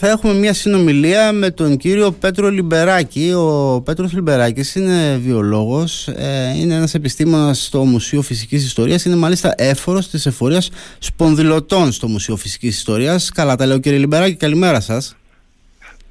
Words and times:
Θα 0.00 0.08
έχουμε 0.08 0.34
μια 0.34 0.52
συνομιλία 0.54 1.32
με 1.32 1.50
τον 1.50 1.76
κύριο 1.76 2.12
Πέτρο 2.12 2.48
Λιμπεράκη. 2.48 3.32
Ο 3.36 3.80
Πέτρος 3.84 4.12
Λιμπεράκης 4.12 4.74
είναι 4.74 5.16
βιολόγος, 5.16 6.08
ε, 6.08 6.52
είναι 6.56 6.74
ένας 6.74 6.94
επιστήμονας 6.94 7.64
στο 7.64 7.84
Μουσείο 7.84 8.22
Φυσικής 8.22 8.64
Ιστορίας, 8.64 9.04
είναι 9.04 9.16
μάλιστα 9.16 9.54
έφορος 9.56 10.08
της 10.08 10.26
εφορίας 10.26 10.70
σπονδυλωτών 10.98 11.92
στο 11.92 12.08
Μουσείο 12.08 12.36
Φυσικής 12.36 12.76
Ιστορίας. 12.76 13.30
Καλά 13.32 13.56
τα 13.56 13.66
λέω 13.66 13.78
κύριε 13.78 13.98
Λιμπεράκη, 13.98 14.36
καλημέρα 14.36 14.80
σας. 14.80 15.16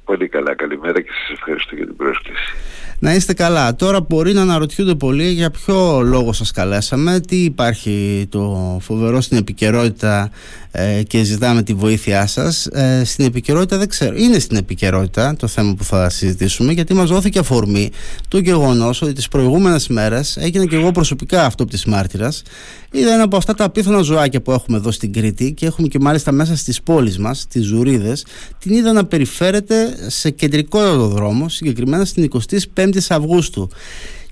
Πολύ 0.04 0.28
καλά, 0.28 0.54
καλημέρα 0.54 1.00
και 1.00 1.10
σας 1.10 1.38
ευχαριστώ 1.38 1.74
για 1.76 1.86
την 1.86 1.96
πρόσκληση. 1.96 2.52
Να 3.00 3.14
είστε 3.14 3.32
καλά. 3.32 3.74
Τώρα 3.74 4.00
μπορεί 4.00 4.32
να 4.32 4.42
αναρωτιούνται 4.42 4.94
πολύ 4.94 5.30
για 5.30 5.50
ποιο 5.50 6.00
λόγο 6.00 6.32
σας 6.32 6.50
καλέσαμε, 6.50 7.20
τι 7.20 7.36
υπάρχει 7.44 8.26
το 8.28 8.76
φοβερό 8.80 9.20
στην 9.20 9.36
επικαιρότητα 9.36 10.30
ε, 10.70 11.02
και 11.02 11.22
ζητάμε 11.22 11.62
τη 11.62 11.74
βοήθειά 11.74 12.26
σας. 12.26 12.66
Ε, 12.66 13.02
στην 13.04 13.24
επικαιρότητα 13.24 13.78
δεν 13.78 13.88
ξέρω, 13.88 14.16
είναι 14.16 14.38
στην 14.38 14.56
επικαιρότητα 14.56 15.36
το 15.38 15.46
θέμα 15.46 15.74
που 15.74 15.84
θα 15.84 16.08
συζητήσουμε 16.08 16.72
γιατί 16.72 16.94
μας 16.94 17.08
δόθηκε 17.08 17.38
αφορμή 17.38 17.90
το 18.28 18.38
γεγονός 18.38 19.02
ότι 19.02 19.12
τις 19.12 19.28
προηγούμενες 19.28 19.88
μέρες 19.88 20.36
έγινε 20.36 20.64
και 20.64 20.76
εγώ 20.76 20.90
προσωπικά 20.90 21.44
αυτό 21.44 21.62
από 21.62 21.72
τη 21.72 21.88
μάρτυρας 21.88 22.42
είδα 22.90 23.12
ένα 23.12 23.22
από 23.22 23.36
αυτά 23.36 23.54
τα 23.54 23.64
απίθανα 23.64 24.00
ζωάκια 24.00 24.40
που 24.40 24.52
έχουμε 24.52 24.76
εδώ 24.76 24.90
στην 24.90 25.12
Κρήτη 25.12 25.52
και 25.52 25.66
έχουμε 25.66 25.88
και 25.88 25.98
μάλιστα 25.98 26.32
μέσα 26.32 26.56
στις 26.56 26.82
πόλεις 26.82 27.18
μας, 27.18 27.46
τις 27.46 27.64
Ζουρίδες 27.64 28.26
την 28.58 28.74
είδα 28.74 28.92
να 28.92 29.04
περιφέρεται 29.04 29.96
σε 30.06 30.30
κεντρικό 30.30 31.08
δρόμο 31.08 31.48
συγκεκριμένα 31.48 32.04
στην 32.04 32.30
25η 32.74 32.87
Αυγούστου. 33.08 33.68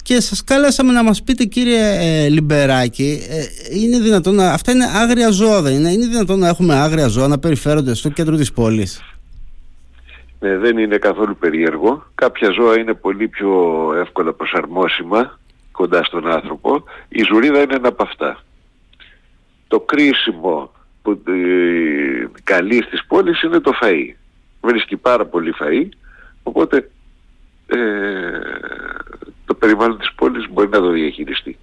Και 0.02 0.20
σας 0.20 0.45
κάλεσαμε 0.45 0.92
να 0.92 1.02
μας 1.02 1.23
πείτε 1.23 1.45
κύριε 1.45 1.96
ε, 2.01 2.28
Λιμπεράκη 2.28 3.27
ε, 3.30 3.45
είναι 3.79 3.98
δυνατόν 3.98 4.34
να, 4.34 4.52
αυτά 4.52 4.73
είναι 4.73 4.84
άγρια 4.84 5.30
ζώα 5.30 5.62
δεν 5.62 5.74
είναι, 5.74 5.91
είναι 5.92 6.06
δυνατόν 6.06 6.38
να 6.38 6.48
έχουμε 6.48 6.74
άγρια 6.74 7.06
ζώα 7.06 7.29
να 7.29 7.38
περιφέρονται 7.38 7.95
στο 7.95 8.09
κέντρο 8.09 8.37
της 8.37 8.52
πόλης; 8.52 9.02
Ναι, 10.41 10.56
δεν 10.56 10.79
είναι 10.79 10.96
καθόλου 10.96 11.37
περίεργο. 11.37 12.06
Κάποια 12.15 12.51
ζώα 12.51 12.79
είναι 12.79 12.95
πολύ 12.95 13.29
πιο 13.29 13.51
εύκολα 14.01 14.32
προσαρμόσιμα 14.32 15.38
κοντά 15.73 16.04
στον 16.04 16.30
άνθρωπο. 16.30 16.84
Η 17.09 17.23
ζουρίδα 17.23 17.60
είναι 17.60 17.74
ένα 17.74 17.88
από 17.88 18.02
αυτά. 18.02 18.43
Το 19.68 19.80
κρίσιμο 19.80 20.71
που 21.02 21.10
ε, 21.10 22.27
καλεί 22.45 22.82
στις 22.87 23.04
πόλεις 23.07 23.43
είναι 23.43 23.60
το 23.60 23.73
φαΐ. 23.82 24.15
Βρίσκει 24.60 24.96
πάρα 24.96 25.27
πολύ 25.27 25.54
φαΐ 25.60 25.88
οπότε 26.43 26.90
ε, 27.66 27.76
το 29.45 29.54
περιβάλλον 29.54 29.98
της 29.98 30.12
πόλης 30.14 30.48
μπορεί 30.50 30.68
να 30.68 30.78
το 30.80 30.90
διαχειριστεί. 30.90 31.59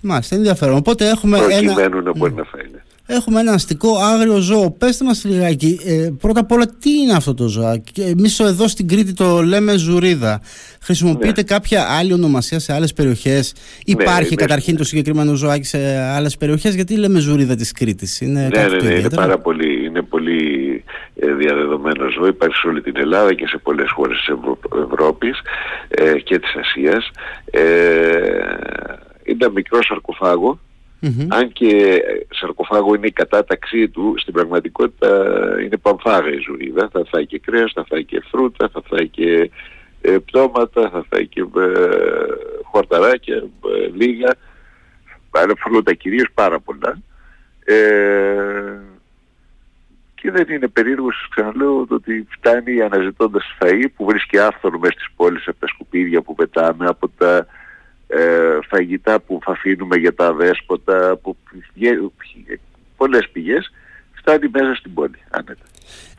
Μάλιστα, 0.00 0.34
ενδιαφέρον. 0.34 0.76
Οπότε 0.76 1.08
έχουμε 1.08 1.38
Προκειμένου 1.38 1.78
ένα... 1.78 2.00
να 2.02 2.12
μπορεί 2.16 2.32
να 2.32 2.44
φάει. 2.44 2.62
Ναι. 3.06 3.14
Έχουμε 3.14 3.40
ένα 3.40 3.52
αστικό 3.52 3.96
άγριο 3.96 4.36
ζώο. 4.36 4.70
Πέστε 4.70 5.04
μας 5.04 5.24
λιγάκι, 5.24 5.80
ε, 5.84 6.10
πρώτα 6.20 6.40
απ' 6.40 6.52
όλα 6.52 6.66
τι 6.66 6.90
είναι 6.90 7.12
αυτό 7.12 7.34
το 7.34 7.48
ζώο; 7.48 7.82
Εμείς 7.96 8.40
εδώ 8.40 8.68
στην 8.68 8.88
Κρήτη 8.88 9.12
το 9.12 9.42
λέμε 9.42 9.76
ζουρίδα. 9.76 10.40
Χρησιμοποιείται 10.80 11.40
ναι. 11.40 11.42
κάποια 11.42 11.86
άλλη 11.98 12.12
ονομασία 12.12 12.58
σε 12.58 12.72
άλλες 12.72 12.92
περιοχές; 12.92 13.52
Ναι, 13.54 14.02
Υπάρχει 14.02 14.30
ναι, 14.30 14.36
καταρχήν 14.36 14.76
το 14.76 14.84
συγκεκριμένο 14.84 15.34
ζωάκι 15.34 15.66
σε 15.66 15.98
άλλες 16.00 16.36
περιοχές; 16.36 16.74
Γιατί 16.74 16.96
λέμε 16.96 17.18
ζουρίδα 17.18 17.54
της 17.54 17.72
Κρήτης; 17.72 18.20
Είναι 18.20 18.48
ναι, 18.54 18.66
ναι, 18.66 18.76
ναι, 18.76 18.94
είναι 18.94 19.10
πάρα 19.10 19.38
πολύ, 19.38 19.84
είναι 19.84 20.02
πολύ 20.02 20.84
ε, 21.16 21.32
διαδεδομένο 21.32 22.10
ζώο. 22.10 22.26
Υπάρχει 22.26 22.56
σε 22.56 22.68
όλη 22.68 22.80
την 22.80 22.96
Ελλάδα 22.96 23.34
και 23.34 23.46
σε 23.46 23.58
πολλές 23.58 23.90
χώρες 23.90 24.16
της 24.16 24.34
Ευρώπης 24.92 25.40
ε, 25.88 26.18
και 26.18 26.38
της 26.38 26.54
Ασίας. 26.54 27.10
Ε, 27.50 27.62
είναι 29.24 29.38
ένα 29.44 29.50
μικρό 29.50 29.82
σαρκοφάγο 29.82 30.58
αν 31.28 31.52
και 31.52 32.02
σαρκοφάγο 32.30 32.94
είναι 32.94 33.06
η 33.06 33.12
κατάταξή 33.12 33.88
του, 33.88 34.14
στην 34.18 34.32
πραγματικότητα 34.32 35.08
είναι 35.64 35.76
παμφάγα 35.76 36.32
η 36.32 36.38
ζουρίδα. 36.46 36.88
Θα 36.92 37.04
φάει 37.04 37.26
και 37.26 37.38
κρέας, 37.38 37.72
θα 37.72 37.84
φάει 37.88 38.04
και 38.04 38.22
φρούτα, 38.30 38.68
θα 38.68 38.82
φάει 38.86 39.08
και 39.08 39.50
ε, 40.00 40.18
πτώματα, 40.18 40.90
θα 40.90 41.04
φάει 41.10 41.26
και 41.26 41.40
ε, 41.40 41.46
χορταράκια, 42.62 43.36
ε, 43.36 43.90
λίγα, 43.94 44.34
αλλά 45.30 45.52
φρούτα 45.58 45.94
κυρίως 45.94 46.28
πάρα 46.34 46.60
πολλά. 46.60 46.98
Ε, 47.64 48.78
και 50.14 50.30
δεν 50.30 50.46
είναι 50.48 50.68
περίεργος, 50.68 51.16
σας 51.16 51.28
ξαναλέω, 51.28 51.86
το 51.86 51.94
ότι 51.94 52.26
φτάνει 52.30 52.82
αναζητώντας 52.82 53.56
φαΐ 53.60 53.84
που 53.96 54.04
βρίσκει 54.04 54.38
άφθονο 54.38 54.78
μέσα 54.78 54.92
στις 54.92 55.08
πόλεις 55.16 55.48
από 55.48 55.58
τα 55.58 55.66
σκουπίδια 55.66 56.22
που 56.22 56.34
πετάμε, 56.34 56.86
από 56.86 57.08
τα 57.08 57.46
ε, 58.06 58.58
φαγητά 58.68 59.20
που 59.20 59.38
θα 59.44 59.52
αφήνουμε 59.52 59.96
για 59.96 60.14
τα 60.14 60.32
δέσποτα, 60.32 61.10
από 61.10 61.36
πολλές 62.96 63.28
πηγές, 63.32 63.72
φτάνει 64.12 64.48
μέσα 64.52 64.74
στην 64.74 64.94
πόλη, 64.94 65.18
άνετα. 65.30 65.62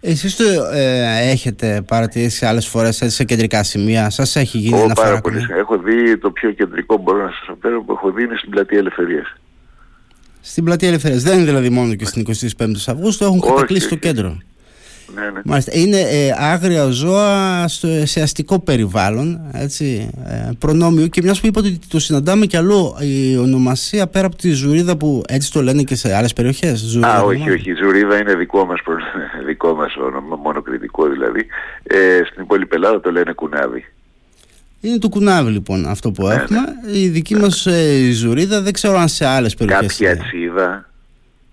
Εσείς 0.01 0.35
το 0.35 0.43
ε, 0.73 1.29
έχετε 1.31 1.83
παρατηρήσει 1.87 2.37
σε 2.37 2.47
άλλες 2.47 2.67
φορές 2.67 3.03
σε 3.05 3.23
κεντρικά 3.23 3.63
σημεία, 3.63 4.09
σας 4.09 4.35
έχει 4.35 4.57
γίνει 4.57 4.79
ένα 4.79 4.93
πάρα 4.93 5.21
πολύ. 5.21 5.45
Έχω 5.57 5.77
δει 5.77 6.17
το 6.17 6.31
πιο 6.31 6.51
κεντρικό 6.51 6.97
μπορώ 6.97 7.23
να 7.23 7.29
σας 7.29 7.47
αναφέρω 7.47 7.83
που 7.83 7.91
έχω 7.91 8.11
δει 8.11 8.23
είναι 8.23 8.35
στην 8.37 8.49
πλατεία 8.49 8.77
Ελευθερίας. 8.77 9.35
Στην 10.41 10.63
πλατεία 10.63 10.87
Ελευθερίας, 10.87 11.23
δεν 11.23 11.35
είναι 11.35 11.45
δηλαδή 11.45 11.69
μόνο 11.69 11.95
και 11.95 12.05
στην 12.05 12.25
25η 12.57 12.71
Αυγούστου, 12.87 13.23
έχουν 13.23 13.41
κατακλείσει 13.41 13.89
το 13.89 13.95
κέντρο. 13.95 14.37
Ναι, 15.13 15.29
ναι. 15.29 15.41
Μάλιστα. 15.45 15.71
Είναι 15.75 15.99
ε, 15.99 16.33
άγρια 16.37 16.89
ζώα 16.89 17.67
στο, 17.67 17.87
σε 18.05 18.21
αστικό 18.21 18.59
περιβάλλον, 18.59 19.41
έτσι, 19.53 20.09
ε, 20.25 20.49
προνόμιο 20.59 21.07
και 21.07 21.21
μιας 21.21 21.41
που 21.41 21.47
είπατε 21.47 21.67
ότι 21.67 21.87
το 21.87 21.99
συναντάμε 21.99 22.45
κι 22.45 22.57
αλλού 22.57 22.95
η 23.01 23.37
ονομασία 23.37 24.07
πέρα 24.07 24.25
από 24.25 24.35
τη 24.35 24.49
Ζουρίδα 24.51 24.97
που 24.97 25.23
έτσι 25.27 25.51
το 25.51 25.61
λένε 25.61 25.83
και 25.83 25.95
σε 25.95 26.15
άλλες 26.15 26.33
περιοχές. 26.33 26.79
Ζουρίδα, 26.79 27.15
Α, 27.15 27.21
όχι, 27.21 27.49
όχι, 27.49 27.71
η 27.71 27.75
Ζουρίδα 27.75 28.17
είναι 28.17 28.35
δικό 28.35 28.65
μας, 28.65 28.79
δικό 29.47 29.73
μας 29.73 29.95
όνομα, 29.95 30.35
μόνο 30.35 30.61
κριτικό 30.61 31.07
δηλαδή. 31.07 31.45
Ε, 31.83 32.21
στην 32.31 32.43
υπόλοιπη 32.43 32.75
Ελλάδα 32.75 32.99
το 32.99 33.11
λένε 33.11 33.33
κουνάβι. 33.33 33.85
Είναι 34.81 34.97
το 34.97 35.09
κουνάβι 35.09 35.51
λοιπόν 35.51 35.85
αυτό 35.85 36.11
που 36.11 36.27
ναι, 36.27 36.33
έχουμε. 36.33 36.59
Ναι. 36.59 36.97
Η 36.97 37.07
δική 37.07 37.35
μας 37.35 37.65
ε, 37.65 38.11
Ζουρίδα 38.11 38.61
δεν 38.61 38.73
ξέρω 38.73 38.97
αν 38.97 39.07
σε 39.07 39.25
άλλες 39.25 39.55
περιοχές. 39.55 39.97
Κάποια 39.97 40.11
ατσίδα, 40.11 40.89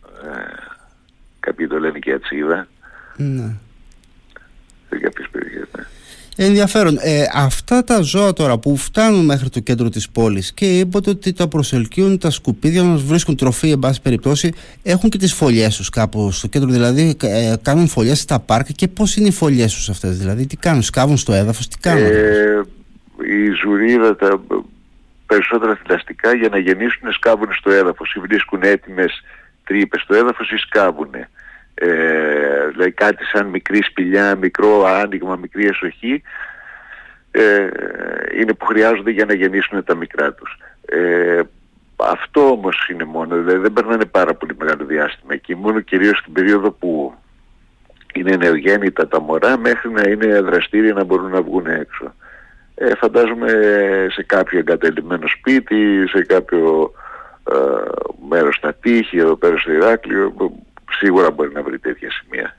ε, 0.03 0.29
κάποιοι 1.41 1.67
το 1.67 1.79
λένε 1.79 1.99
και 1.99 2.13
ατσίδα. 2.13 2.67
Ναι. 3.17 3.55
Σε 4.89 4.99
κάποιες 4.99 5.29
περιοχές, 5.31 5.69
ναι. 5.77 5.85
Ενδιαφέρον. 6.37 6.99
Ε, 7.01 7.25
αυτά 7.35 7.85
τα 7.85 8.01
ζώα 8.01 8.33
τώρα 8.33 8.59
που 8.59 8.77
φτάνουν 8.77 9.25
μέχρι 9.25 9.49
το 9.49 9.61
κέντρο 9.61 9.89
της 9.89 10.11
πόλης 10.11 10.53
και 10.53 10.79
είπατε 10.79 11.11
ότι 11.11 11.33
τα 11.33 11.49
προσελκύουν, 11.49 12.19
τα 12.19 12.31
σκουπίδια 12.31 12.83
μας 12.83 13.03
βρίσκουν 13.03 13.37
τροφή 13.37 13.71
εν 13.71 13.79
πάση 13.79 14.03
περιπτώσει, 14.03 14.53
έχουν 14.83 15.11
και 15.11 15.19
τις 15.19 15.33
φωλιές 15.33 15.77
τους 15.77 15.89
κάπου 15.89 16.31
στο 16.31 16.49
κέντρο, 16.49 16.71
δηλαδή 16.71 17.17
ε, 17.23 17.55
κάνουν 17.63 17.89
φωλιές 17.89 18.21
στα 18.21 18.41
πάρκα 18.41 18.73
και 18.73 18.89
πώς 18.89 19.17
είναι 19.17 19.29
οι 19.29 19.33
φωλιές 19.33 19.75
τους 19.75 19.89
αυτές, 19.89 20.19
δηλαδή 20.19 20.47
τι 20.47 20.57
κάνουν, 20.57 20.83
σκάβουν 20.83 21.17
στο 21.17 21.33
έδαφος, 21.33 21.69
τι 21.69 21.79
κάνουν; 21.79 22.05
Ε, 22.05 22.63
η 23.19 23.51
ζουρίδα, 23.63 24.17
τα 24.17 24.41
περισσότερα 25.27 25.79
θηλαστικά 25.83 26.35
για 26.35 26.49
να 26.49 26.59
γεννήσουν 26.59 27.13
σκάβουν 27.13 27.49
στο 27.53 27.71
έδαφος 27.71 28.15
ή 28.15 28.21
βρίσκουν 28.21 28.63
έτοιμες 28.63 29.23
τρύπες 29.65 30.01
στο 30.01 30.15
έδαφος 30.15 30.51
ή 30.51 30.57
σκάβουν 30.57 31.11
ε, 31.85 32.69
δηλαδή 32.69 32.91
κάτι 32.91 33.25
σαν 33.25 33.47
μικρή 33.47 33.83
σπηλιά, 33.83 34.37
μικρό 34.37 34.85
άνοιγμα, 34.85 35.37
μικρή 35.37 35.67
εσοχή 35.67 36.23
ε, 37.31 37.67
είναι 38.41 38.53
που 38.53 38.65
χρειάζονται 38.65 39.11
για 39.11 39.25
να 39.25 39.35
γεννήσουν 39.35 39.85
τα 39.85 39.95
μικρά 39.95 40.33
τους. 40.33 40.59
Ε, 40.85 41.41
αυτό 41.97 42.51
όμως 42.51 42.89
είναι 42.93 43.05
μόνο, 43.05 43.37
δηλαδή 43.37 43.59
δεν 43.59 43.73
περνάνε 43.73 44.05
πάρα 44.05 44.35
πολύ 44.35 44.55
μεγάλο 44.59 44.85
διάστημα 44.85 45.35
εκεί, 45.35 45.55
μόνο 45.55 45.81
κυρίως 45.81 46.19
στην 46.19 46.33
περίοδο 46.33 46.71
που 46.71 47.15
είναι 48.15 48.37
νεογέννητα 48.37 49.09
τα 49.09 49.21
μωρά 49.21 49.59
μέχρι 49.59 49.91
να 49.91 50.03
είναι 50.11 50.41
δραστήρια 50.41 50.93
να 50.93 51.05
μπορούν 51.05 51.31
να 51.31 51.43
βγουν 51.43 51.67
έξω. 51.67 52.15
Ε, 52.75 52.95
φαντάζομαι 52.95 53.51
σε 54.11 54.23
κάποιο 54.23 54.59
εγκατελειμμένο 54.59 55.29
σπίτι, 55.29 56.09
σε 56.09 56.25
κάποιο 56.25 56.93
ε, 57.51 57.57
μέρος 58.29 58.55
στα 58.55 58.75
τείχη, 58.75 59.19
εδώ 59.19 59.37
πέρα 59.37 59.59
στο 59.59 59.73
Ηράκλειο, 59.73 60.35
σίγουρα 60.99 61.31
μπορεί 61.31 61.53
να 61.53 61.63
βρει 61.63 61.79
τέτοια 61.79 62.09
σημεία. 62.11 62.57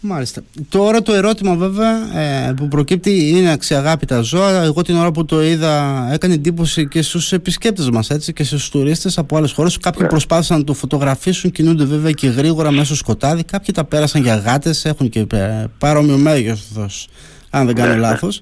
Μάλιστα. 0.00 0.42
Τώρα 0.68 1.02
το 1.02 1.12
ερώτημα 1.14 1.54
βέβαια 1.54 2.18
ε, 2.18 2.52
που 2.52 2.68
προκύπτει 2.68 3.28
είναι 3.28 3.52
αξιαγάπητα 3.52 4.20
ζώα. 4.20 4.62
Εγώ 4.62 4.82
την 4.82 4.96
ώρα 4.96 5.10
που 5.10 5.24
το 5.24 5.42
είδα 5.42 6.08
έκανε 6.12 6.34
εντύπωση 6.34 6.88
και 6.88 7.02
στους 7.02 7.32
επισκέπτες 7.32 7.90
μας 7.90 8.10
έτσι, 8.10 8.32
και 8.32 8.44
στους 8.44 8.68
τουρίστες 8.68 9.18
από 9.18 9.36
άλλες 9.36 9.52
χώρες. 9.52 9.78
Κάποιοι 9.78 9.98
yeah. 10.00 10.02
Ναι. 10.02 10.08
προσπάθησαν 10.08 10.58
να 10.58 10.64
το 10.64 10.74
φωτογραφίσουν, 10.74 11.50
κινούνται 11.50 11.84
βέβαια 11.84 12.10
και 12.10 12.28
γρήγορα 12.28 12.70
μέσα 12.70 12.84
στο 12.84 12.94
σκοτάδι. 12.94 13.44
Κάποιοι 13.44 13.74
τα 13.74 13.84
πέρασαν 13.84 14.22
για 14.22 14.36
γάτες, 14.36 14.84
έχουν 14.84 15.08
και 15.08 15.26
ε, 15.32 15.64
παρόμοιο 15.78 16.16
μέγεθος 16.16 17.08
αν 17.50 17.66
δεν 17.66 17.74
κάνω 17.74 17.88
yeah. 17.88 17.94
Ναι, 17.94 18.00
ναι. 18.00 18.08
λάθος. 18.08 18.40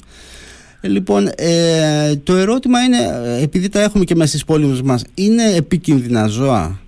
Λοιπόν, 0.80 1.30
ε, 1.36 2.16
το 2.16 2.36
ερώτημα 2.36 2.80
είναι, 2.80 2.98
ε, 3.24 3.42
επειδή 3.42 3.68
τα 3.68 3.80
έχουμε 3.80 4.04
και 4.04 4.14
μέσα 4.14 4.28
στις 4.28 4.44
πόλεις 4.44 4.82
μας, 4.82 5.04
είναι 5.14 5.54
επικίνδυνα 5.54 6.26
ζώα; 6.26 6.78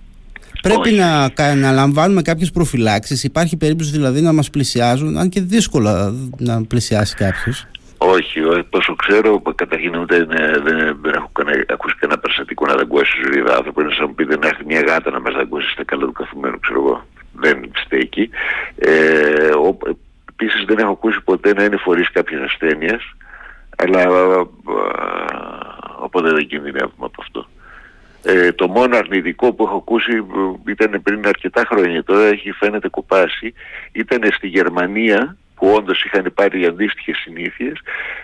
Πρέπει 0.61 0.91
να, 0.91 1.31
να 1.55 1.71
λαμβάνουμε 1.71 2.21
κάποιες 2.21 2.51
προφυλάξεις. 2.51 3.23
Υπάρχει 3.23 3.57
περίπτωση 3.57 3.91
δηλαδή 3.91 4.21
να 4.21 4.33
μας 4.33 4.49
πλησιάζουν, 4.49 5.17
αν 5.17 5.29
και 5.29 5.41
δύσκολα 5.41 6.13
να 6.37 6.65
πλησιάσει 6.65 7.15
κάποιος. 7.15 7.67
Όχι, 7.97 8.39
όσο 8.69 8.95
ξέρω, 8.95 9.41
καταρχήν 9.55 9.95
ούτε 9.95 10.23
δεν, 10.23 10.37
δεν 11.01 11.13
έχω 11.13 11.29
κανένα, 11.33 11.63
ακούσει 11.69 11.95
κανένα 11.95 12.19
περιστατικό 12.19 12.65
να 12.65 12.75
δαγκώσει 12.75 13.13
ζωή 13.25 13.43
άνθρωπο. 13.55 13.81
Είναι 13.81 13.91
σαν 13.91 14.01
να 14.01 14.07
μου 14.07 14.15
πείτε 14.15 14.37
να 14.37 14.47
έρθει 14.47 14.63
μια 14.65 14.81
γάτα 14.87 15.11
να 15.11 15.19
μας 15.19 15.33
δαγκώσει 15.33 15.69
στα 15.71 15.83
καλά 15.83 16.05
του 16.05 16.11
καθημένου, 16.11 16.59
ξέρω 16.59 16.79
εγώ. 16.79 17.05
δεν 17.33 17.71
στέκει. 17.85 18.29
Ε, 18.75 19.51
Επίσης 20.41 20.65
δεν 20.65 20.77
έχω 20.77 20.91
ακούσει 20.91 21.21
ποτέ 21.23 21.53
να 21.53 21.63
είναι 21.63 21.77
φορείς 21.77 22.11
κάποιες 22.11 22.41
ασθένειας, 22.41 23.01
αλλά 23.77 24.03
οπότε 25.99 26.31
δεν 26.31 26.47
κινδυνεύουμε 26.47 27.05
από 27.05 27.21
αυτό. 27.21 27.47
Ε, 28.23 28.51
το 28.51 28.67
μόνο 28.67 28.97
αρνητικό 28.97 29.53
που 29.53 29.63
έχω 29.63 29.75
ακούσει 29.75 30.11
ε, 30.15 30.71
ήταν 30.71 31.01
πριν 31.03 31.27
αρκετά 31.27 31.65
χρόνια, 31.65 32.03
τώρα 32.03 32.25
έχει 32.27 32.51
φαίνεται 32.51 32.89
κουπάσει, 32.89 33.53
ήταν 33.91 34.21
στη 34.31 34.47
Γερμανία 34.47 35.37
που 35.55 35.73
όντως 35.77 36.03
είχαν 36.03 36.31
πάρει 36.33 36.65
αντίστοιχες 36.65 37.17
συνήθειες. 37.17 37.79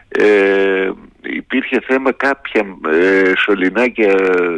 Ε, 0.07 0.92
υπήρχε 1.21 1.80
θέμα 1.80 2.12
κάποια 2.12 2.65
ε, 2.92 3.33
σωληνάκια 3.38 4.12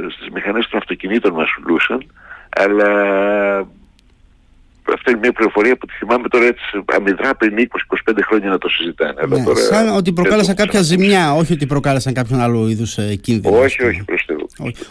στις 0.10 0.30
μηχανές 0.34 0.68
των 0.68 0.80
αυτοκινήτων 0.80 1.34
μας 1.34 1.50
σουλούσαν 1.50 2.06
αλλά 2.50 2.92
αυτή 4.94 5.12
είναι 5.12 5.20
μια 5.20 5.32
πληροφορία 5.32 5.78
που 5.78 5.86
τη 5.86 5.94
θυμάμαι 5.94 6.28
τώρα 6.28 6.46
έτσι 6.46 6.64
αμυδρά 6.86 7.36
πριν 7.36 7.70
20-25 8.08 8.18
χρόνια 8.28 8.50
να 8.50 8.58
το 8.58 8.70
συζητάνε. 8.70 9.22
Ναι, 9.28 9.44
τώρα, 9.44 9.60
σαν 9.60 9.96
ότι 9.96 10.14
προκάλεσαν 10.14 10.56
κάποια 10.56 10.82
ζημιά, 10.82 11.34
όχι 11.34 11.54
ότι 11.54 11.66
προκάλεσαν 11.66 12.14
κάποιον 12.14 12.40
άλλο 12.40 12.70
είδους 12.70 12.98
ε, 12.98 13.16
κίνδυνο. 13.16 13.58
Όχι, 13.58 13.84
όχι, 13.84 14.04
προς 14.04 14.26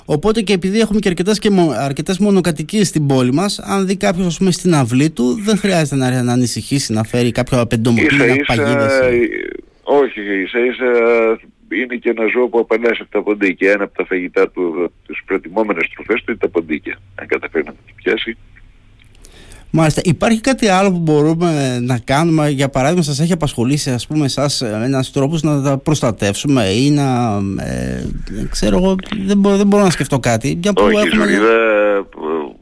Οπότε 0.04 0.40
και 0.40 0.52
επειδή 0.52 0.80
έχουμε 0.80 1.00
και 1.00 1.08
αρκετές 1.08 1.38
και 1.38 1.50
αρκετές 1.78 2.18
μονοκατοικίες 2.18 2.88
στην 2.88 3.06
πόλη 3.06 3.32
μας, 3.32 3.58
αν 3.58 3.86
δει 3.86 3.96
κάποιος 3.96 4.38
στην 4.48 4.74
αυλή 4.74 5.10
του, 5.10 5.42
δεν 5.44 5.56
χρειάζεται 5.56 5.96
να, 5.96 6.22
να 6.22 6.32
ανησυχήσει, 6.32 6.92
να 6.92 7.04
φέρει 7.04 7.32
κάποιο 7.32 7.60
απεντομοκίνημα 7.60 8.34
παγίδες. 8.46 9.00
Όχι, 9.82 10.20
ίσα 10.20 10.58
ίσα 10.58 10.86
είναι 11.68 11.96
και 11.96 12.10
ένα 12.10 12.26
ζώο 12.32 12.48
που 12.48 12.58
απαντάει 12.58 12.92
από 13.00 13.10
τα 13.10 13.22
ποντίκια. 13.22 13.70
Ένα 13.72 13.84
από 13.84 13.96
τα 13.96 14.04
φαγητά 14.04 14.50
του, 14.50 14.92
τις 15.06 15.22
προτιμόμενες 15.24 15.88
τροφές 15.94 16.22
του 16.24 16.30
είναι 16.30 16.40
τα 16.40 16.48
ποντίκια. 16.48 16.98
Αν 17.14 17.26
καταφέρει 17.26 17.64
να 17.64 17.70
το 17.70 17.78
πιάσει, 17.94 18.36
Μάλιστα. 19.78 20.00
Υπάρχει 20.04 20.40
κάτι 20.40 20.68
άλλο 20.68 20.90
που 20.90 20.98
μπορούμε 20.98 21.78
να 21.80 21.98
κάνουμε, 22.04 22.48
για 22.48 22.68
παράδειγμα, 22.68 23.02
σας 23.02 23.20
έχει 23.20 23.32
απασχολήσει, 23.32 23.90
ας 23.90 24.06
πούμε, 24.06 24.24
εσάς 24.24 24.60
ένας 24.60 25.12
τρόπος 25.12 25.42
να 25.42 25.62
τα 25.62 25.78
προστατεύσουμε 25.78 26.64
ή 26.64 26.90
να. 26.90 27.38
Ε, 27.64 28.04
ξέρω 28.50 28.76
εγώ, 28.76 28.96
δεν, 29.26 29.38
μπορώ, 29.38 29.56
δεν 29.56 29.66
μπορώ 29.66 29.82
να 29.82 29.90
σκεφτώ 29.90 30.18
κάτι. 30.18 30.58
Για 30.60 30.72
που 30.72 30.82
Όχι, 30.84 30.96
έχουμε... 30.96 31.24
Ζουρίδα, 31.24 31.56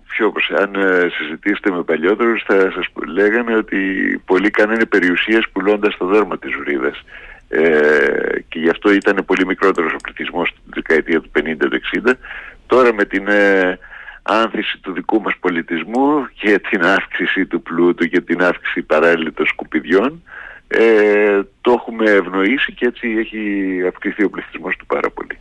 πιο 0.06 0.32
αν 0.58 0.74
ε, 0.74 1.08
συζητήσετε 1.18 1.70
με 1.70 1.82
παλιότερους 1.82 2.42
θα 2.46 2.70
σας 2.74 2.86
λέγανε 3.06 3.56
ότι 3.56 3.78
πολλοί 4.24 4.50
κάνανε 4.50 4.84
περιουσίες 4.84 5.44
πουλώντας 5.52 5.96
το 5.96 6.06
δέρμα 6.06 6.38
της 6.38 6.52
Ζουρίδας. 6.52 7.04
Ε, 7.48 7.62
και 8.48 8.58
γι' 8.58 8.70
αυτό 8.70 8.92
ήταν 8.92 9.24
πολύ 9.26 9.46
μικρότερος 9.46 9.92
ο 9.92 9.96
πληθυσμός 10.02 10.48
στη 10.48 10.60
δεκαετία 10.64 11.20
του 11.20 11.30
50-60. 12.06 12.12
Τώρα 12.66 12.94
με 12.94 13.04
την 13.04 13.28
ε, 13.28 13.78
άνθηση 14.24 14.78
του 14.78 14.92
δικού 14.92 15.20
μας 15.20 15.34
πολιτισμού 15.40 16.28
και 16.34 16.60
την 16.70 16.84
αύξηση 16.84 17.46
του 17.46 17.62
πλούτου 17.62 18.08
και 18.08 18.20
την 18.20 18.42
αύξηση 18.42 18.82
παράλληλη 18.82 19.32
των 19.32 19.46
σκουπιδιών. 19.46 20.22
Ε, 20.68 21.40
το 21.60 21.72
έχουμε 21.72 22.10
ευνοήσει 22.10 22.72
και 22.72 22.86
έτσι 22.86 23.08
έχει 23.18 23.40
αυξηθεί 23.88 24.24
ο 24.24 24.30
πληθυσμός 24.30 24.76
του 24.76 24.86
πάρα 24.86 25.10
πολύ. 25.10 25.38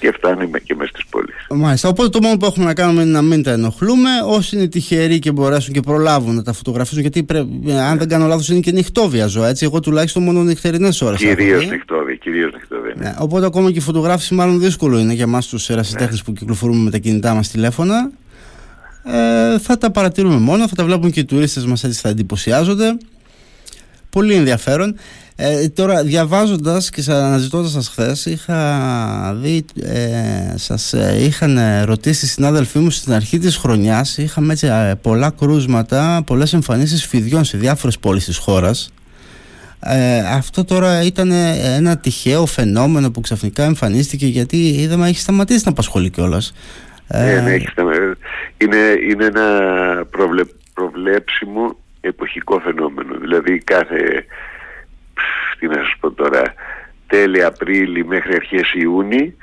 Και 0.00 0.12
φτάνει 0.12 0.50
και 0.64 0.74
μέσα 0.74 0.90
στις 0.94 1.06
πόλεις. 1.10 1.46
Μάλιστα, 1.50 1.88
οπότε 1.88 2.08
το 2.08 2.18
μόνο 2.22 2.36
που 2.36 2.44
έχουμε 2.44 2.64
να 2.64 2.74
κάνουμε 2.74 3.02
είναι 3.02 3.10
να 3.10 3.22
μην 3.22 3.42
τα 3.42 3.50
ενοχλούμε. 3.50 4.10
Όσοι 4.26 4.56
είναι 4.56 4.68
τυχεροί 4.68 5.18
και 5.18 5.32
μπορέσουν 5.32 5.72
και 5.74 5.80
προλάβουν 5.80 6.34
να 6.34 6.42
τα 6.42 6.52
φωτογραφίσουν 6.52 7.00
γιατί 7.00 7.22
πρέπει, 7.22 7.72
αν 7.72 7.98
δεν 7.98 8.08
κάνω 8.08 8.26
λάθος 8.26 8.48
είναι 8.48 8.60
και 8.60 8.72
νυχτόβια 8.72 9.26
ζώα 9.26 9.48
έτσι, 9.48 9.64
εγώ 9.64 9.80
τουλάχιστον 9.80 10.22
μόνο 10.22 10.42
νυχτερινές 10.42 11.02
ώρες 11.02 11.18
Κυρίως 11.18 11.66
νυχτόβια, 11.66 12.14
κυρίως 12.14 12.52
νυχτόβια 12.94 13.10
ναι. 13.10 13.16
Ναι, 13.16 13.24
οπότε 13.24 13.46
ακόμα 13.46 13.70
και 13.70 13.78
η 13.78 13.80
φωτογράφηση 13.80 14.34
μάλλον 14.34 14.60
δύσκολο 14.60 14.98
είναι 14.98 15.12
για 15.12 15.24
εμάς 15.24 15.46
τους 15.46 15.70
ερασιτέχνες 15.70 16.18
ναι. 16.18 16.22
που 16.24 16.32
κυκλοφορούμε 16.32 16.82
με 16.82 16.90
τα 16.90 16.98
κινητά 16.98 17.34
μας 17.34 17.48
τηλέφωνα 17.48 18.10
ε, 19.04 19.58
θα 19.58 19.78
τα 19.78 19.90
παρατηρούμε 19.90 20.36
μόνο, 20.36 20.68
θα 20.68 20.74
τα 20.74 20.84
βλέπουν 20.84 21.10
και 21.10 21.20
οι 21.20 21.24
τουρίστες 21.24 21.64
μας 21.64 21.84
έτσι 21.84 22.00
θα 22.00 22.08
εντυπωσιάζονται 22.08 22.96
πολύ 24.10 24.34
ενδιαφέρον 24.34 24.96
ε, 25.42 25.68
τώρα 25.68 26.02
διαβάζοντας 26.02 26.90
και 26.90 27.04
αναζητώντας 27.08 27.70
σας 27.70 27.88
χθες 27.88 28.26
είχα 28.26 29.38
δει, 29.40 29.64
ε, 29.82 30.54
σας 30.56 30.92
ε, 30.92 31.16
είχαν 31.20 31.58
ρωτήσει 31.84 32.24
οι 32.24 32.28
συνάδελφοί 32.28 32.78
μου 32.78 32.90
στην 32.90 33.12
αρχή 33.12 33.38
της 33.38 33.56
χρονιάς 33.56 34.18
είχαμε 34.18 34.52
έτσι 34.52 34.66
ε, 34.66 34.94
πολλά 35.02 35.30
κρούσματα, 35.30 36.22
πολλές 36.26 36.52
εμφανίσεις 36.52 37.06
φιδιών 37.06 37.44
σε 37.44 37.56
διάφορες 37.56 37.98
πόλεις 37.98 38.24
της 38.24 38.36
χώρας 38.36 38.90
ε, 39.80 40.18
αυτό 40.18 40.64
τώρα 40.64 41.02
ήταν 41.02 41.30
ένα 41.76 41.98
τυχαίο 41.98 42.46
φαινόμενο 42.46 43.10
που 43.10 43.20
ξαφνικά 43.20 43.64
εμφανίστηκε 43.64 44.26
γιατί 44.26 44.56
είδαμε 44.56 45.08
έχει 45.08 45.18
σταματήσει 45.18 45.62
να 45.64 45.70
απασχολεί 45.70 46.10
κιόλας. 46.10 46.52
Ναι, 47.06 47.40
ναι, 47.40 47.52
έχει 47.52 47.68
Είναι, 48.56 48.76
είναι 49.10 49.24
ένα 49.24 49.46
προβλε, 50.10 50.42
προβλέψιμο 50.74 51.78
εποχικό 52.00 52.60
φαινόμενο. 52.60 53.18
Δηλαδή 53.18 53.58
κάθε 53.58 54.24
τι 55.58 55.66
να 55.66 55.74
σας 55.74 55.94
πω 56.00 56.10
τώρα, 56.10 56.42
τέλη 57.06 57.44
Απρίλη 57.44 58.04
μέχρι 58.04 58.34
αρχές 58.34 58.72
Ιούνιου 58.74 59.36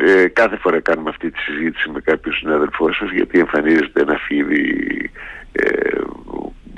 ε, 0.00 0.28
κάθε 0.28 0.56
φορά 0.56 0.80
κάνουμε 0.80 1.10
αυτή 1.10 1.30
τη 1.30 1.38
συζήτηση 1.38 1.90
με 1.90 2.00
κάποιον 2.00 2.34
συνάδελφό 2.34 2.92
σας 2.92 3.10
γιατί 3.10 3.38
εμφανίζεται 3.38 4.00
ένα 4.00 4.16
φίδι 4.16 5.10
ε, 5.52 5.85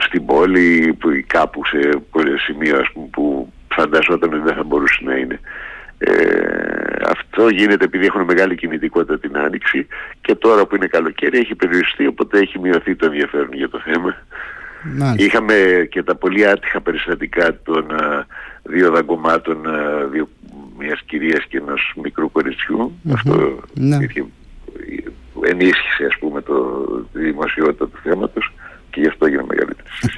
στην 0.01 0.25
πόλη 0.25 0.97
που, 1.01 1.09
κάπου 1.27 1.67
σε 1.67 1.79
σημείο 2.47 2.79
ας 2.79 2.91
πούμε, 2.93 3.07
που 3.11 3.53
φανταζόταν 3.69 4.33
ότι 4.33 4.43
δεν 4.43 4.55
θα 4.55 4.63
μπορούσε 4.63 5.01
να 5.05 5.17
είναι. 5.17 5.41
Ε, 5.99 6.79
αυτό 7.09 7.49
γίνεται 7.49 7.85
επειδή 7.85 8.07
έχουν 8.07 8.25
μεγάλη 8.25 8.55
κινητικότητα 8.55 9.19
την 9.19 9.39
άνοιξη 9.39 9.87
και 10.21 10.35
τώρα 10.35 10.67
που 10.67 10.77
είναι 10.77 10.87
καλοκαίρι 10.87 11.39
έχει 11.39 11.55
περιοριστεί 11.55 12.07
οπότε 12.07 12.39
έχει 12.39 12.59
μειωθεί 12.59 12.97
το 12.97 13.07
ενδιαφέρον 13.07 13.53
για 13.53 13.69
το 13.69 13.81
θέμα. 13.85 14.17
Είχαμε 15.17 15.87
και 15.91 16.03
τα 16.03 16.15
πολύ 16.15 16.47
άτυχα 16.47 16.81
περιστατικά 16.81 17.59
των 17.63 17.87
uh, 17.91 18.23
δύο 18.63 18.91
δαγκωμάτων 18.91 19.63
uh, 19.67 20.09
δύο, 20.11 20.29
μιας 20.79 21.03
κυρίας 21.07 21.45
και 21.45 21.59
ενός 21.59 21.95
μικρού 22.03 22.31
Αυτό 23.13 23.61
ναι. 23.75 23.97
ενίσχυσε 25.43 26.05
ας 26.05 26.19
πούμε 26.19 26.43
το, 26.43 26.85
τη 27.13 27.19
δημοσιότητα 27.19 27.89
του 27.89 27.99
θέματος 28.03 28.53
και 28.91 29.01
γι' 29.01 29.09
αυτό 29.09 29.27
έγινε 29.27 29.43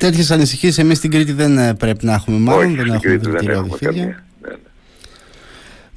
μεγαλύτερη. 0.01 0.11
Τέτοιες 0.11 0.31
ανησυχίες 0.31 0.79
εμείς 0.79 0.99
στην 0.99 1.11
Κρήτη 1.11 1.33
δεν 1.33 1.59
ε, 1.59 1.75
πρέπει 1.75 2.05
να 2.05 2.13
έχουμε 2.13 2.39
μάλλον. 2.39 2.65
Όχι, 2.65 2.75
δεν 2.77 2.87
έχουμε, 2.87 3.17
δεν 3.17 3.49
έχουμε 3.49 3.77
καμία. 3.81 4.23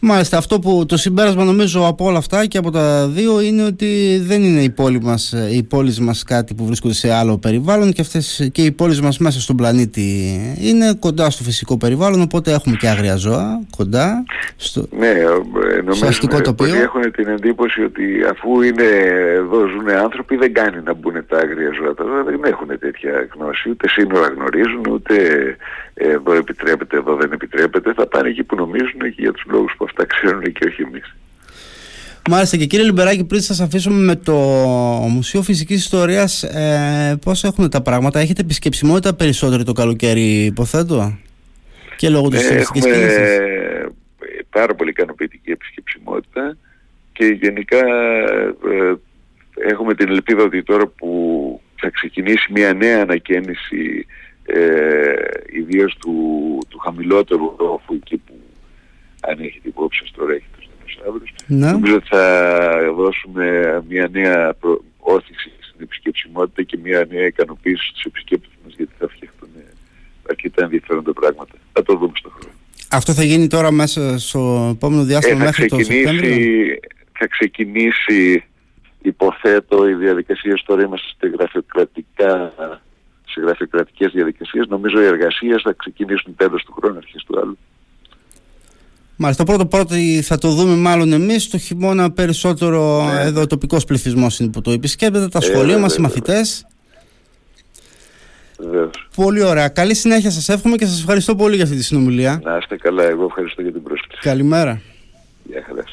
Μάλιστα, 0.06 0.38
αυτό 0.38 0.60
που 0.60 0.86
το 0.88 0.98
συμπέρασμα 0.98 1.44
νομίζω 1.44 1.88
από 1.88 2.06
όλα 2.06 2.18
αυτά 2.18 2.46
και 2.46 2.58
από 2.58 2.72
τα 2.72 3.08
δύο 3.08 3.42
είναι 3.42 3.64
ότι 3.64 4.20
δεν 4.24 4.44
είναι 4.44 4.62
οι 4.62 4.70
πόλεις 4.70 5.04
μας, 5.04 5.34
οι 5.52 5.64
πόλεις 5.64 6.00
μας 6.00 6.24
κάτι 6.24 6.54
που 6.54 6.66
βρίσκονται 6.66 6.94
σε 6.94 7.14
άλλο 7.14 7.38
περιβάλλον 7.38 7.92
και, 7.92 8.02
αυτές, 8.02 8.50
και 8.52 8.62
οι 8.62 8.72
πόλεις 8.72 9.02
μας 9.02 9.18
μέσα 9.18 9.42
στον 9.42 9.56
πλανήτη 9.56 10.40
είναι 10.62 10.94
κοντά 11.00 11.30
στο 11.30 11.44
φυσικό 11.44 11.77
περιβάλλον 11.77 12.22
οπότε 12.22 12.51
έχουμε 12.51 12.75
και 12.75 12.88
άγρια 12.88 13.16
ζώα 13.16 13.62
κοντά 13.77 14.24
στο, 14.56 14.88
ναι, 14.98 15.08
ε, 15.08 15.82
νομίζω 15.82 16.08
αστικό 16.08 16.42
τοπίο. 16.42 16.75
έχουν 16.75 17.12
την 17.12 17.27
εντύπωση 17.27 17.84
ότι 17.84 18.04
αφού 18.32 18.62
είναι 18.62 18.88
εδώ 19.36 19.68
ζουν 19.68 19.89
άνθρωποι 19.89 20.36
δεν 20.36 20.54
κάνει 20.54 20.82
να 20.84 20.94
μπουν 20.94 21.25
τα 21.27 21.38
άγρια 21.38 21.70
ζώα. 21.82 21.94
Τώρα 21.94 22.24
δεν 22.24 22.39
έχουν 22.44 22.80
τέτοια 22.80 23.27
γνώση, 23.36 23.70
ούτε 23.70 23.89
σύνορα 23.89 24.27
γνωρίζουν, 24.36 24.84
ούτε 24.92 25.16
εδώ 25.94 26.34
επιτρέπεται, 26.34 26.98
εδώ 26.98 27.16
δεν 27.16 27.32
επιτρέπεται. 27.32 27.94
Θα 27.94 28.08
πάνε 28.08 28.30
εκεί 28.30 28.44
που 28.44 28.56
νομίζουν 28.56 29.00
και 29.00 29.22
για 29.22 29.32
τους 29.32 29.44
λόγους 29.48 29.74
που 29.77 29.84
αυτά 29.94 30.06
ξέρουν 30.06 30.42
και 30.42 30.66
όχι 30.68 30.82
εμείς. 30.82 31.16
Μάλιστα 32.30 32.58
και 32.58 32.66
κύριε 32.66 32.86
Λιμπεράκη 32.86 33.24
πριν 33.24 33.42
σας 33.42 33.60
αφήσουμε 33.60 33.98
με 33.98 34.16
το 34.16 34.34
Μουσείο 35.10 35.42
Φυσικής 35.42 35.78
Ιστορίας 35.78 36.44
ε, 36.44 37.18
πώς 37.22 37.44
έχουν 37.44 37.70
τα 37.70 37.82
πράγματα, 37.82 38.20
έχετε 38.20 38.42
επισκεψιμότητα 38.42 39.16
περισσότερο 39.16 39.64
το 39.64 39.74
καλοκαίρι 39.74 40.46
υποθέτω; 40.46 41.18
Και 41.96 42.10
λόγω 42.10 42.30
της 42.30 42.50
ε, 42.50 42.56
έχουμε 42.56 42.96
πάρα 44.50 44.76
πολύ 44.76 44.90
ικανοποιητική 44.90 45.52
επισκεψιμότητα 45.52 46.58
και 47.14 47.26
γενικά 47.26 47.86
ε, 48.72 48.94
έχουμε 49.70 49.94
την 49.94 50.10
ελπίδα 50.10 50.44
ότι 50.44 50.64
τώρα 50.64 50.88
που 50.88 51.62
θα 51.76 51.90
ξεκινήσει 51.90 52.52
μια 52.52 52.74
νέα 52.74 53.02
ανακαίνιση 53.02 54.06
ε, 54.46 55.14
ιδίως 55.52 55.98
του, 56.00 56.14
του 56.70 56.78
χαμηλότερου 56.78 57.56
ρόφου 57.58 57.94
εκεί 57.94 58.18
που 58.18 58.34
αν 59.30 59.39
έχετε 59.39 59.68
υπόψη 59.68 60.00
σας 60.00 60.12
τώρα 60.12 60.34
έχει 60.34 60.46
τους 60.56 60.68
δεινοσαύρους 60.70 61.32
ναι. 61.48 61.72
νομίζω 61.72 61.96
ότι 61.96 62.08
θα 62.08 62.25
δώσουμε 62.96 63.46
μια 63.89 64.08
νέα 64.12 64.53
προ... 64.53 64.84
όθηση 65.00 65.51
στην 65.60 65.80
επισκεψιμότητα 65.82 66.63
και 66.63 66.77
μια 66.84 67.08
νέα 67.12 67.25
ικανοποίηση 67.25 67.88
στους 67.88 68.03
επισκέπτες 68.03 68.51
μας 68.63 68.74
γιατί 68.77 68.92
θα 69.00 69.08
φτιαχτούν 69.08 69.50
αρκετά 70.30 70.63
ενδιαφέροντα 70.63 71.13
πράγματα. 71.13 71.53
Θα 71.74 71.84
το 71.84 71.96
δούμε 71.96 72.12
στο 72.15 72.30
χρόνο. 72.30 72.53
Αυτό 72.89 73.13
θα 73.13 73.24
γίνει 73.24 73.48
τώρα 73.48 73.72
μέσα 73.72 74.20
στο 74.20 74.70
επόμενο 74.75 75.03
διάστημα 75.03 75.42
ε, 75.42 75.46
μέχρι 75.46 75.65
το 75.65 75.80
Σεπτέμβριο; 75.80 76.75
Θα 77.12 77.27
ξεκινήσει 77.27 78.44
υποθέτω 79.01 79.89
οι 79.89 79.94
διαδικασίες 79.94 80.63
τώρα 80.65 80.84
είμαστε 80.84 81.08
σε 81.20 81.27
γραφειοκρατικά 81.38 82.53
σε 83.34 83.42
γραφειοκρατικές 83.42 84.12
διαδικασίες. 84.12 84.68
Νομίζω 84.68 85.01
οι 85.01 85.06
εργασίες 85.06 85.62
θα 85.62 85.74
ξεκινήσουν 85.74 86.36
τέλος 86.36 86.63
του 86.63 86.74
χρόνου, 86.74 86.98
αρχές 86.98 87.24
του 87.24 87.39
άλλου. 87.39 87.58
Μάλιστα, 89.15 89.43
πρώτο 89.43 89.65
πρώτο 89.65 89.96
θα 90.22 90.38
το 90.38 90.50
δούμε 90.50 90.75
μάλλον 90.75 91.13
εμείς. 91.13 91.50
Το 91.50 91.58
χειμώνα 91.58 92.12
περισσότερο 92.12 93.03
ναι. 93.03 93.12
εδώ 93.12 93.27
εδώ 93.27 93.48
τοπικός 93.48 93.86
πληθυσμός 93.86 94.39
είναι 94.39 94.50
που 94.50 94.62
το 94.62 94.72
επισκέπτεται, 94.72 95.27
τα 95.27 95.41
σχολεία 95.41 95.75
ε, 95.75 95.79
μας, 95.79 95.96
οι 95.96 96.01
μαθητές. 96.01 96.65
Πολύ 99.15 99.43
ωραία. 99.43 99.67
Καλή 99.67 99.96
συνέχεια 99.96 100.32
σας 100.32 100.50
εύχομαι 100.50 100.75
και 100.75 100.86
σας 100.86 101.00
ευχαριστώ 101.00 101.36
πολύ 101.36 101.55
για 101.55 101.63
αυτή 101.63 101.75
τη 101.75 101.84
συνομιλία. 101.84 102.41
Να 102.43 102.58
είστε 102.58 102.75
καλά, 102.75 103.03
εγώ 103.03 103.25
ευχαριστώ 103.25 103.62
για 103.62 103.72
την 103.72 103.84
πρόσκληση. 103.84 104.22
Καλημέρα. 104.22 104.82
Γεια 105.43 105.63
χαρά. 105.67 105.84